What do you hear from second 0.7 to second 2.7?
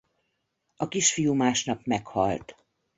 A kisfiú másnap meghalt.